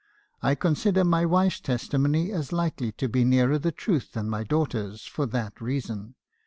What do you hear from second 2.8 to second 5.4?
to be nearer the truth than my daughter's, for